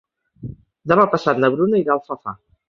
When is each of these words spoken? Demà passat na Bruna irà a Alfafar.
Demà 0.91 1.03
passat 1.11 1.43
na 1.45 1.53
Bruna 1.57 1.83
irà 1.83 1.95
a 1.95 1.97
Alfafar. 1.99 2.35